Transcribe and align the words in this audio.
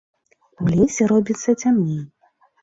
У 0.63 0.69
лесе 0.75 1.07
робіцца 1.11 1.55
цямней. 1.65 2.01